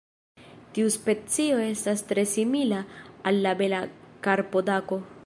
Tiu 0.77 0.87
specio 0.95 1.59
estas 1.67 2.03
tre 2.13 2.25
simila 2.33 2.79
al 3.33 3.39
la 3.47 3.55
Bela 3.63 3.83
karpodako. 4.29 5.03